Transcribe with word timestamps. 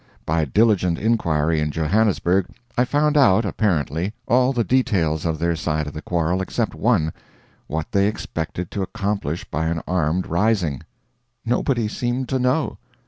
By 0.25 0.45
diligent 0.45 0.97
inquiry 0.97 1.59
in 1.59 1.69
Johannesburg 1.69 2.47
I 2.75 2.85
found 2.85 3.15
out 3.15 3.45
apparently 3.45 4.13
all 4.27 4.51
the 4.51 4.63
details 4.63 5.27
of 5.27 5.37
their 5.37 5.55
side 5.55 5.85
of 5.85 5.93
the 5.93 6.01
quarrel 6.01 6.41
except 6.41 6.73
one 6.73 7.13
what 7.67 7.91
they 7.91 8.07
expected 8.07 8.71
to 8.71 8.81
accomplish 8.81 9.43
by 9.43 9.67
an 9.67 9.83
armed 9.87 10.25
rising. 10.25 10.81
Nobody 11.45 11.87
seemed 11.87 12.29
to 12.29 12.39
know. 12.39 12.79